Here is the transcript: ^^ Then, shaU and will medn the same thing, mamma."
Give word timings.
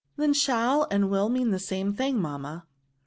^^ 0.01 0.03
Then, 0.17 0.33
shaU 0.33 0.87
and 0.89 1.11
will 1.11 1.29
medn 1.29 1.51
the 1.51 1.59
same 1.59 1.93
thing, 1.93 2.19
mamma." 2.19 2.65